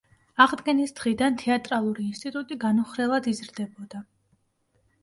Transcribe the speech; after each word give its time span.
აღდგენის 0.45 0.93
დღიდან 0.99 1.37
თეატრალური 1.43 2.09
ინსტიტუტი 2.13 2.59
განუხრელად 2.67 3.31
იზრდებოდა. 3.35 4.05